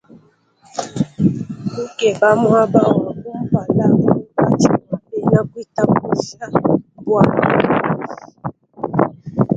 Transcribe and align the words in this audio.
Kukeba 1.71 2.29
muaba 2.41 2.81
wa 3.03 3.11
kumpala 3.23 3.85
munkatshi 3.99 4.71
mua 4.85 4.97
bena 5.09 5.39
kuitabuja, 5.49 6.45
mbualu 6.99 7.41
bubi. 7.53 7.89